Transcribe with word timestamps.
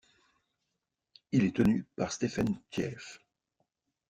Il 1.31 1.43
est 1.43 1.55
tenu 1.55 1.85
par 1.95 2.11
Stephen 2.11 2.59
Tjephe. 2.71 3.19